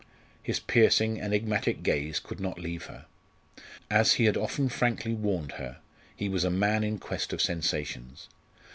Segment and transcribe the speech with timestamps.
[0.41, 3.05] His piercing enigmatic gaze could not leave her.
[3.87, 5.77] As he had often frankly warned her,
[6.15, 8.27] he was a man in quest of sensations.